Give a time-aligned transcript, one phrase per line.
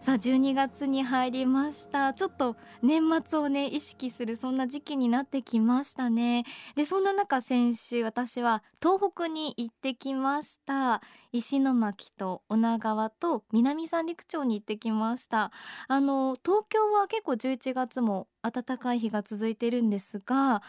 [0.00, 2.14] さあ12月に入りました。
[2.14, 6.44] ちょっと年末をね意識するそんな時期になってきましたね。
[6.74, 11.02] でそんな中先週私は東北に行ってきました。
[11.32, 15.52] 石巻と女川と南三陸町に行ってきました。
[15.86, 20.62] あの東京は結構11月も暖かい日が続いてるんですが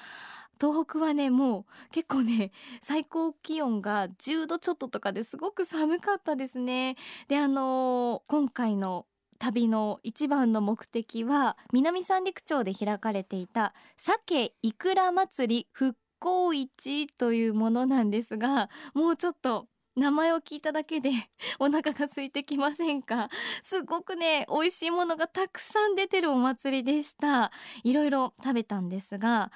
[0.59, 6.97] 東北はねもう結構ね最高気温が10度ちょっととかですごく寒かったですね。
[7.29, 9.05] であのー、今回の
[9.41, 21.09] 旅の一番の目的は南三陸町で開かれていた鮭いくら祭り復興市というものなんですがもうちょっと名前を聞いただけで
[21.59, 23.29] お腹が空いてきませんか？
[23.63, 27.51] すごくね美味しいものがたくさん出てるお祭りでした。
[27.83, 29.51] いろいろ食べたんですが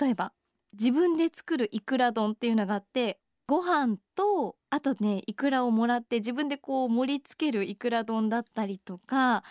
[0.00, 0.32] 例えば
[0.72, 9.42] 自分で作るいくら丼っていうのがあってご飯とあとねいくらをもらって自分でこう盛り付けるいくら丼だったりとか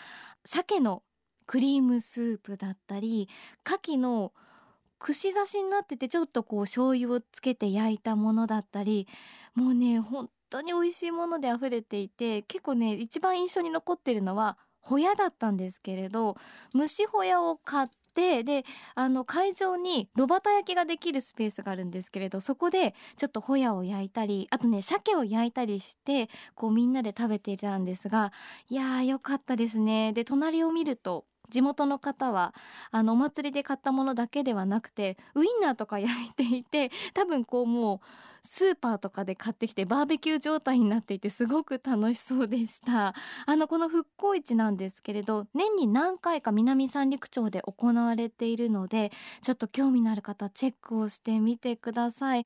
[0.45, 1.03] 鮭の
[1.45, 3.27] クリームスープだったり
[3.67, 4.31] 牡蠣の
[4.99, 9.05] 串刺しになっててちょっとこう醤油をつけて焼いたものだったり
[9.53, 16.37] もうね本当に美味しいもので溢れていて結構ね一番印象に残ってるのはホヤだったんですけれど
[16.73, 18.65] 蒸しホヤを買ってで
[18.95, 28.31] あの会場に炉端焼きができるスペースがあるんですけれどそこでちょっとホヤを焼いたりあとね鮭を焼いたりしてこうみんなで食べていたんですが
[28.67, 30.13] いやーよかったですね。
[30.13, 32.53] で隣を見ると地元の方は
[32.91, 37.99] あのお祭りで買ったものだけではなくてウインナーとか焼いていて多分こうもう
[38.41, 43.13] スーパーとかで買ってきてバーベキュー状態になっていてすごく楽しそうでした。
[43.45, 52.45] あのこの復興市なんですけれど年に何回か南三陸町で行われているのでちょっと興味のある方チェックをしてみてください。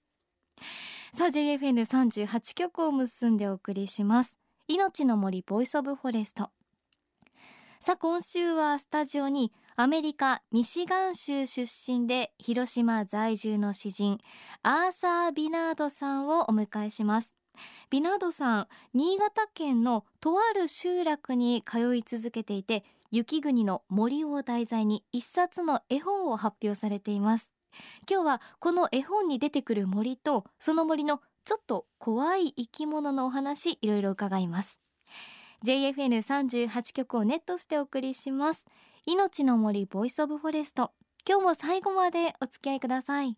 [1.14, 4.38] さあ JFN38 曲を結んでお送りします。
[4.68, 6.50] 命の森 Voice of Forest。
[7.86, 14.20] さあ今週はスタジオにアメリカミシガン州出身で広島在住の詩人
[14.62, 17.36] アーサー・ビナードさんをお迎えします。
[17.90, 27.52] ビナードさん新潟県のとある集落に通い続けていて雪国の森を題材に一冊の絵本を発表されています。
[28.10, 34.83] 今日はこの絵本に出てくる森とその森のちょっと怖い生き物のお話いろいろ伺います。
[35.64, 38.66] JFN38 曲をネットしてお送りします。
[39.06, 40.92] 命の森 Voice of Forest。
[41.26, 43.38] 今日も最後までお付き合いください。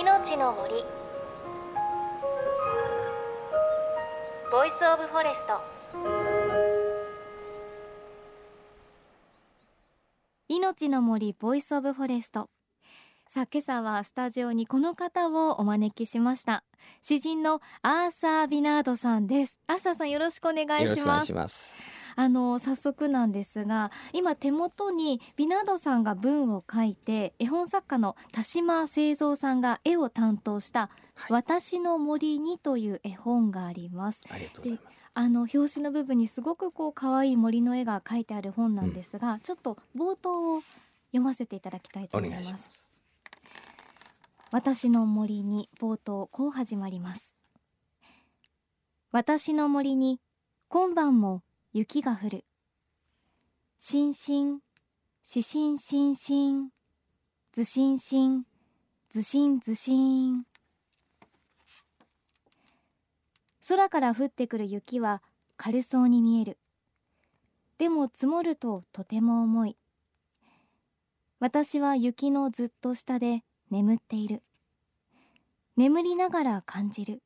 [0.00, 0.84] 命の森。
[4.52, 5.60] Voice of Forest。
[10.48, 12.48] 命の森 Voice of Forest
[13.32, 16.64] さあ今朝はスタジオにこの方をお招きしました。
[17.00, 19.60] 詩人のアーサー・ビナードさんです。
[19.68, 21.80] アーサーさんよろしくお願いします。
[22.16, 30.90] あの早速なんですが今手元にビナードさんが文を書いて絵本作家の田島製造さんが絵を担当した
[31.30, 34.22] 「私の森に」という絵本があります。
[34.28, 34.96] ありがとうございます。
[35.14, 40.62] あの表紙の部分にすごくこう可愛い森の絵が描いてある本なんですが、うん、ちょっと冒頭を
[41.12, 42.79] 読ませていただきたいと思います。
[44.52, 47.32] 私の森に冒頭こう始まります。
[49.12, 50.20] 私の森に
[50.66, 52.44] 今晩も雪が降る。
[53.78, 54.58] しんしん
[55.22, 56.70] ししんしんしん
[57.52, 58.42] ずしんしん
[59.10, 60.42] ずしんずしん
[63.68, 65.22] 空から降ってくる雪は
[65.56, 66.58] 軽そうに見える。
[67.78, 69.76] でも積もるととても重い。
[71.38, 74.42] 私は雪のずっと下で眠っている。
[75.76, 77.22] 眠りながら感じる。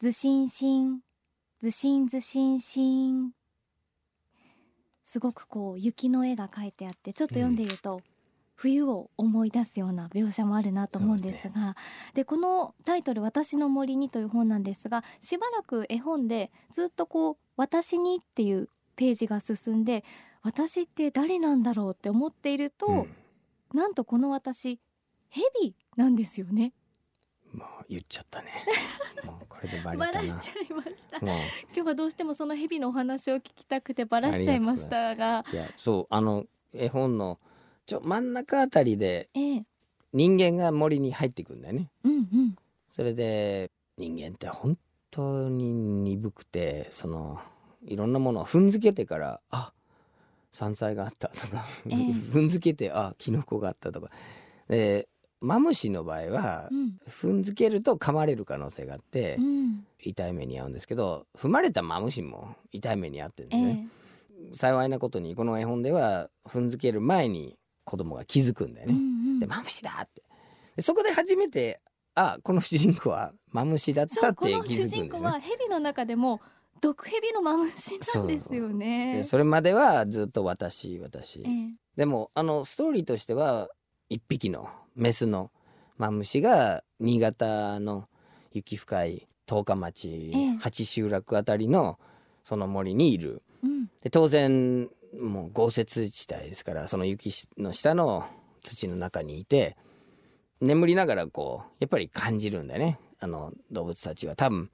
[0.00, 1.00] ずしんしん
[1.60, 3.30] ずしんずしんしん。
[5.04, 8.02] すごくこう雪の絵が描いてあってちょっと読んでいると、うん、
[8.56, 11.76] 冬を思い出すような描写もあるなと思うんですが
[12.14, 20.04] で、ね、このタイトル「私の森に」という本なんですがしばらく絵本でずっとこう「私に」っていうページが進んで
[20.42, 23.06] 私って誰なんだろうって思っていると、うん、
[23.74, 24.80] なんとこの私
[25.32, 26.74] ヘビなんですよね。
[27.54, 28.50] もう言っちゃったね。
[29.24, 31.16] もうこれでバレバラしちゃいました。
[31.18, 31.30] 今
[31.72, 35.42] 日はどうしてもその蛇のお話を聞きたくてバラしちゃいましたが。
[35.50, 36.44] いや、そうあの
[36.74, 37.40] 絵本の
[37.86, 39.30] ちょ真ん中あたりで、
[40.12, 41.90] 人間が森に入ってくんだよね。
[42.04, 42.56] うんうん。
[42.90, 44.78] それで人間って本
[45.10, 47.40] 当に鈍くてその
[47.86, 49.72] いろんなものを踏んづけてからあ
[50.50, 51.94] 山菜があったとか、ええ
[52.30, 54.10] 踏んづけてあキノコがあったとか
[54.68, 55.08] で
[55.42, 56.98] マムシの場合はうん。
[57.08, 59.86] 踏んづけると噛まれる可能性があってうん。
[60.00, 63.88] 痛い目に遭うんですけど踏まれたマムシも痛い目に遭ってるんですえね、
[64.52, 69.38] 幸いなことにこの絵本では踏んづける前に子供が気づくんだよえうね、んうん。
[69.40, 70.22] でマムシだって。
[70.76, 71.80] でそこで初めて
[72.14, 74.88] あこの主人公はマムシだっそたって気づくんですね。
[74.88, 76.40] 人公は蛇の中でも
[76.80, 79.16] 毒蛇のマムシなんですよね。
[79.16, 81.48] でそれまではずっと私私、ええ。
[81.96, 83.68] でもあのストーリーとしては
[84.08, 85.50] 一匹のメスの
[85.98, 88.08] マムシが新潟の
[88.52, 90.56] 雪深い十日町、ええ。
[90.58, 91.98] 八集落あたりの
[92.42, 93.42] その森にいる。
[93.62, 93.86] うん。
[94.02, 94.88] で当然
[95.20, 98.24] もう豪雪地帯ですからその雪の下の
[98.62, 99.76] 土の中にいて
[100.60, 102.98] 眠りながらこうやっぱり感じるんだよね。
[103.20, 104.34] あの動物たちは。
[104.34, 104.70] 多分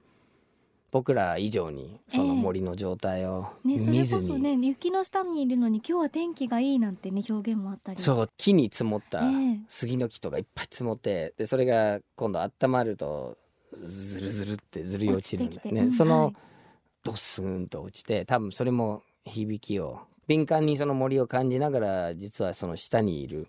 [0.91, 7.99] 僕ら以上にその森の状態をね、それ見ずに、こそね雪の下にいるのに今日は天気がいいなんてね表現もあったり。
[7.99, 9.59] そう木に積もったええ。
[9.67, 13.37] 杉の木とかいっぱい積もってでそれが今度温まると
[13.71, 15.81] ずるずるってずり落ちるんだよね、てきて。
[15.81, 16.35] うんその、はい。
[17.03, 23.47] ドスンと落ちて多分それも響きを敏感にその森を感じながら実はその下にいる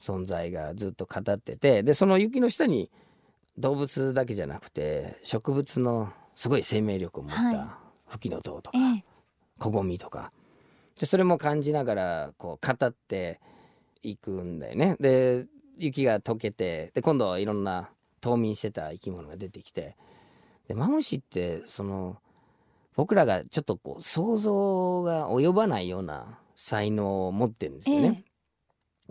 [0.00, 2.90] 存在がずっと語っててでその雪の下に
[3.58, 7.52] 動物だけじゃなくて植物のすごい生命力を持っはい。
[7.52, 9.04] たフキノトウとか、ええ。
[9.58, 10.32] コゴミとか。
[10.98, 13.40] でそれも感じながらこう語って
[14.02, 14.96] いくんだよね。
[15.00, 15.46] で
[15.78, 17.90] 雪が溶けてで今度はいろんな
[18.20, 19.96] 冬眠してた生き物が出てきて。
[20.68, 22.16] でマムシってその
[22.96, 28.24] 僕らがちょっとこう想像が及ばないような才能を持ってるんですよね。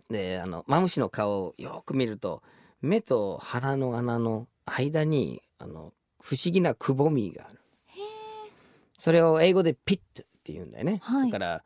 [0.09, 2.41] であのマムシの顔をよく見ると
[2.81, 5.93] 目と鼻の穴の間にあの
[6.23, 7.59] 不思議なくぼみがある。
[8.97, 10.99] それを英語でピットって言うんだよね。
[11.03, 11.31] はい。
[11.31, 11.63] だから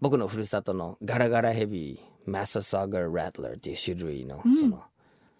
[0.00, 4.56] 僕のふるさとのガラガラヘビマササガラットラーっていう種類のうん。
[4.56, 4.82] その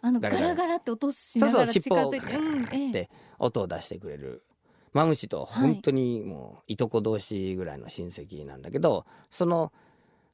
[0.00, 0.54] あのガガラ。
[0.54, 2.92] ガラって音しながら近づいてそうそう尻尾をうんええ。
[2.92, 3.10] で
[3.40, 4.44] 音を出してくれる。
[4.92, 9.72] マムシと本当にもういとこ同士ぐらいの親戚なんだけど、その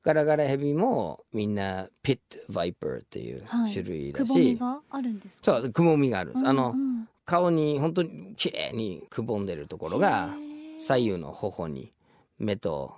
[0.03, 3.73] ガラガラヘビもみんなピットバイパーっていうはい。
[3.73, 5.61] 種類だくぼみし、があるんですか？
[5.61, 6.33] そうくぼみがある。
[6.33, 10.31] んです、あのうんうん顔に本当に綺麗にくぼんでるところが
[10.79, 11.93] 左右の頬に
[12.39, 12.95] 目と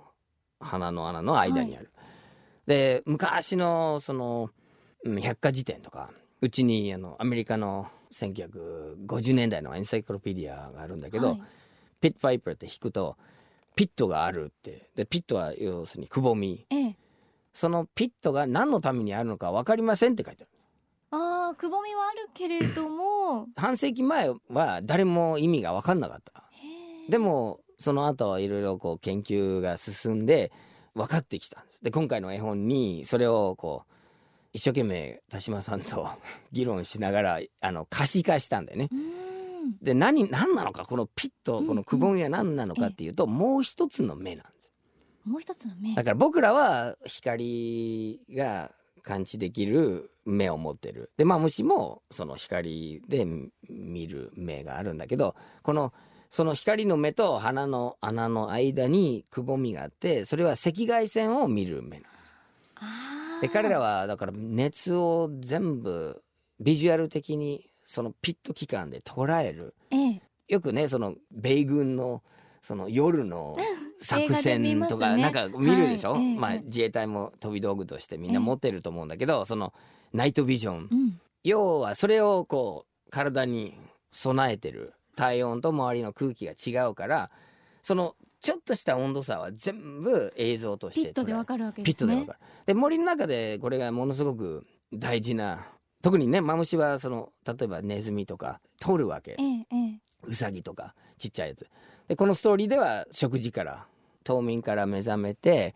[0.61, 1.91] 鼻の穴の間にある。
[2.65, 4.49] で昔のその
[5.03, 11.41] うん百科事典とかうちにあのアメリカの1950年代のエンサイクロペディアがあるんだけど、はい。
[11.99, 13.17] ピットバイパーって引くと
[13.75, 16.65] ピットがあるってでピットは要するにくぼみ。
[16.69, 16.95] ええ。
[17.53, 20.60] そのピットが何のためにあるのか分かりませんって書いてある
[21.11, 23.47] ああくぼみはあるけれども。
[23.55, 26.43] 半世紀前は誰も意味が分かんなかった。
[27.09, 30.51] でもその後いろいろこう研究が進んで
[30.95, 31.83] 分かってきたんです。
[31.83, 33.93] で今回の絵本にそれをこう
[34.53, 36.07] 一生懸命田島さんと
[36.53, 38.89] 議論しながらあの可視化したんだよね。
[39.81, 44.73] で何何なのかこのピットうんこのくぼみは何なのかっていうと、もう一つの目なんです
[45.23, 45.93] もう一つの目。
[45.93, 51.11] だから僕らは光が感知できる目を持ってる。
[51.17, 53.25] でまあ虫もその光で
[53.69, 55.93] 見る目があるんだけどこの
[56.29, 62.11] その光の目と鼻の穴の間にくぼみがあってそれは赤外線を見る目なん
[62.75, 63.41] あー。
[63.41, 66.23] で彼らはだから熱を全部
[66.59, 69.75] ビジュアル的にそのピット期間で捉える。
[69.89, 70.21] ええ。
[70.47, 72.23] よくねその米軍の
[72.61, 73.57] その夜の
[74.01, 76.23] 作戦とかなんか見るでしょ、はい。
[76.23, 76.35] ええ。
[76.37, 79.73] まあええ自衛隊も飛び道具としてみんな持ってると思うんだけど、その
[80.13, 80.89] ナイトビジョン。
[80.91, 81.19] うん。
[81.43, 83.75] 要はそれをこう体に
[84.11, 87.31] 備えてる体温と周りの空気が違うから
[87.81, 92.15] そのちょっとした温度差は全部映像としてピットでわかるわけピですね。
[92.15, 92.39] でわかる。
[92.65, 95.67] で森の中でこれがものすごく大事な
[96.01, 99.35] 特にねマムシはその例えばネズミとか取るわけ。
[99.39, 99.99] ええええ。
[100.23, 101.67] ウサギとかちっちゃいやつ。
[102.07, 103.85] でこのストーリーでは食事から
[104.23, 105.75] 冬眠から目覚めて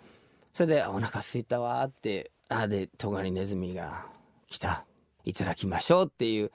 [0.54, 4.06] それであ「お腹空いたわ」って「あでトガリネズミが
[4.48, 4.86] 来た。
[5.26, 6.52] いただきましょう」っていう。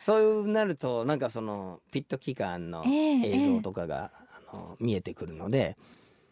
[0.00, 4.12] そういうなるとなんかそのピット期間のええ映像とかが、
[4.48, 5.76] あの見えてくるので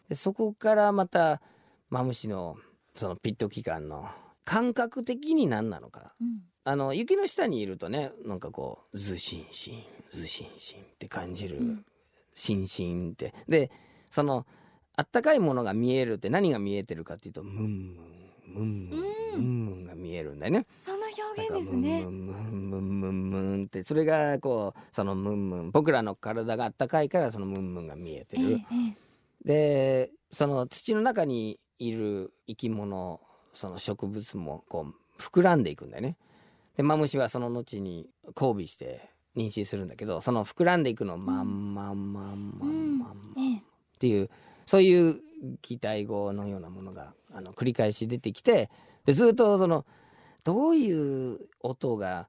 [0.07, 1.41] でそこからまた
[1.89, 2.55] マムシの
[2.95, 4.07] そのピット期間の
[4.45, 6.13] 感覚的に何なのか。
[6.21, 6.43] うん。
[6.63, 11.85] あの雪の下にいるとねなんかこうズシンシンズシンシンって感じる、うん。
[12.33, 13.33] シンシンって。
[13.49, 13.69] で
[14.09, 14.45] その
[14.97, 17.97] あったかいものが見えるって何が見えてるかっていうとムンムン
[18.47, 18.99] ムンムン
[19.35, 20.65] うんムンムンが見えるんだよね。
[20.79, 20.97] その
[21.35, 28.43] 表現ですねムンムンムンムンムンってそれがこうそのムンムン僕らの体があったかいからそのムンムンが見えてる。
[28.43, 28.59] えええ
[28.93, 29.07] え
[29.45, 33.21] でその土の中にいる生き物
[33.53, 36.17] その植物もこう膨らんでいくんだよね。
[36.75, 43.61] でマムシはその後に交尾して妊娠するんだけどその膨らんでいくのをマンマンマンマンマンマンええっ
[43.99, 44.29] ていう
[44.67, 45.21] そういう
[45.63, 48.69] 擬態語のようなものがあの繰り返し出てきて
[49.05, 49.85] でずっとその
[50.43, 52.27] どういう音が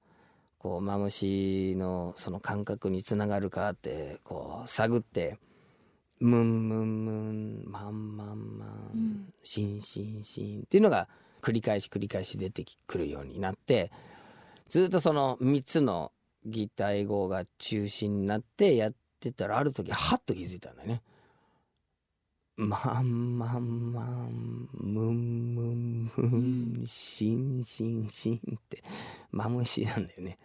[0.59, 5.38] こうマムシのその感覚につながるかってこう探って
[6.21, 11.09] 「ムンムンムンマンマンマン、うんシンシンシン」っていうのが
[11.42, 13.90] 繰り返し繰り返し出てくるようになって
[14.68, 16.12] ずっとその3つの
[16.45, 21.02] 擬態語が中心になってやってたらある時ハッと気づいたんだよね。
[22.58, 28.82] マンマンマンムンムンムンシンシンシンって
[29.30, 30.38] マムシなんだよね。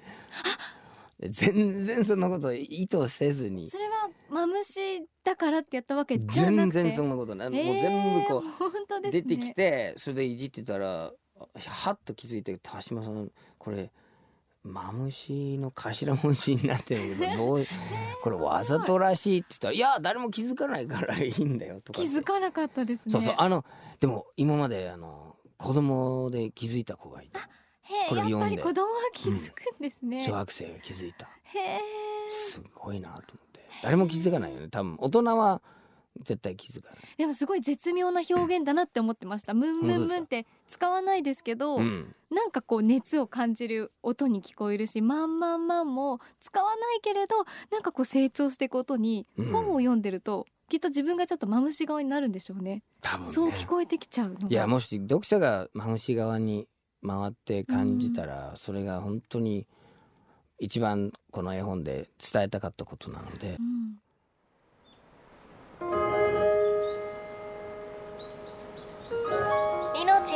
[1.28, 8.44] 全然そんなこと意図せずにそれはマムシだからってやったわけじゃなくて全然そんなことない、もう全部こ
[9.00, 11.12] うね出てきてそれでいじってたら
[11.66, 13.92] はっと気づいて田島さんこれ
[14.64, 17.66] マムシの頭文字になってるけどどう
[18.24, 22.02] これわざとらしいって言ったら「いや誰も気づかないからいいんだよ」とか。
[22.02, 23.12] 気ってづかなかったですね。
[23.12, 23.66] そうそうあの
[24.00, 27.40] でも今まであの子供で気づいた子がいた。
[27.82, 28.46] へえやっこれ読んで。
[28.46, 31.28] ぱり子供は気づくんですね、小学生が気づいた。
[31.44, 31.80] へえ。
[32.30, 33.62] すごいなと思って。
[33.82, 34.96] 誰も気づかないよね多分。
[35.00, 35.62] 大人は
[36.22, 37.00] 絶対気づかない。
[37.18, 42.16] でもすごい絶妙な表現だなって思ってました、ムンムンムンって使わないですけど、うん。
[42.30, 47.36] なんかこう熱を感じる音に聞こえるしマンマンマンも使わないけれど
[47.72, 49.52] なんかこう成長していく音にうん。
[49.52, 52.84] 本を読んでると、きっと自分がちょっとマムシ側になるんでしょうね。
[53.02, 53.32] 多分ね。
[53.32, 56.68] そう聞こえてきちゃういやもし読者がマムシ側に
[57.06, 59.68] 回って感じたら、それが本当に
[60.60, 63.58] 一番この絵本で伝えたかったことなので。
[63.60, 64.03] うん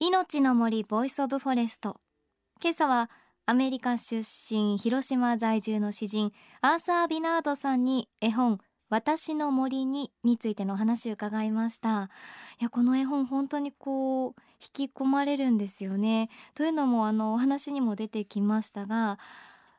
[0.00, 1.96] 命の森 Voice of Forest。
[2.62, 3.10] 今朝は
[3.46, 12.10] アメリカ出身広島在住の詩人アーサー・ビナードさんに絵本私の森にについてのお話を伺いました。
[12.60, 16.30] いやこの絵本本当にこう引き込まれるんですよね。
[16.54, 19.18] というのもあのお話にも出てきましたが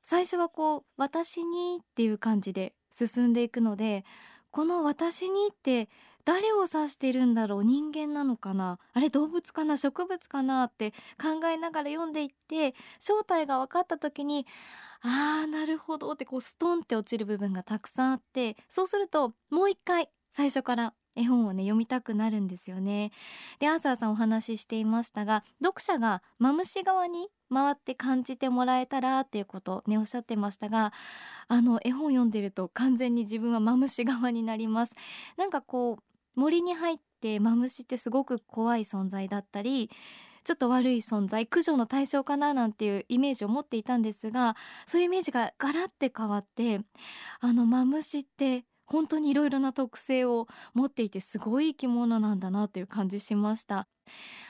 [0.04, 4.04] 最初はこう私にっていう感じで進んでいくので
[4.52, 5.88] この私にって
[6.30, 14.46] 誰を指してるんだろう人間なのかなあれ動物かな植物かなって考えながら読んでいって正体が分かった時に
[15.02, 23.12] あーなるほどってこうストンって落ちる部分がたくさんあってそうするともう一回最初から絵本をね読みたくなるんですよね。
[23.60, 30.94] でアーサーさんお話ししていましたが読者がマムシ側に回って感じてもらえたらっていうことねおっしゃってましたが
[31.48, 34.94] あの絵本読んでると完全に自分はマムシ側になります。
[35.36, 36.09] なんかこう
[36.40, 39.90] 森に入ってマムシってすごく怖い存在だったり
[40.46, 44.56] ちょっと悪い存在駆除の対象かななんていうイメージを持っていたんですが
[44.88, 46.80] そういうイメージがガラッて変わって
[47.42, 53.88] あのマムシって本当にいろいろな特性を持っていてすごい生き物なんだなっていう感じしました。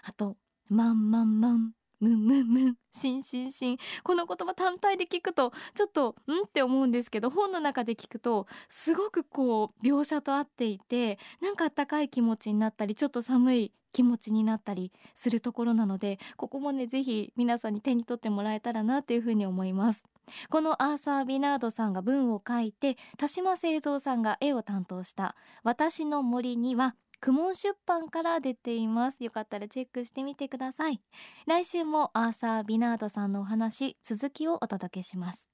[0.03, 0.38] あと
[0.69, 3.77] まんまんまんムンムンムンシンシンシン。
[4.03, 6.46] この言葉単体で聞くとちょっとん？
[6.48, 20.06] って思うんですけど本の中で聞くとすごくこう描写と合っていてなんかあったかい気持ちになったりちょっと寒い気持ちになったりするところなのでここもねぜひ皆さんに手に取ってもらえたらなというふうに思います。
[20.51, 29.23] このアーサー・ビナードさんが文を書いて田島製造さんが絵を担当した私の森にはくもん出版から出ています。
[29.23, 31.01] よかったらチェックしてみてください。
[31.47, 35.49] 来週もアーサー・ビナードさんのお話続きをお届けします。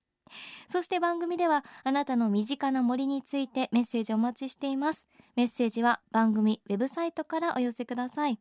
[0.70, 5.08] そして番組ではあなたの身近な森についてメッセージお待ちしています。
[5.36, 8.40] メッセージは番組ウェブサイトからお寄せください。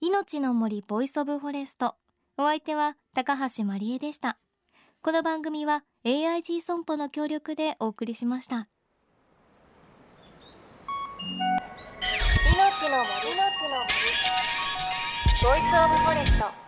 [0.00, 1.96] 命の森 Voice of Forest。
[2.38, 4.38] お相手は高橋真理恵でした。
[5.02, 8.68] この番組は AIG 損保の協力でお送りしました。
[12.88, 13.10] の森。
[15.42, 16.59] ボイスオブフォレスト。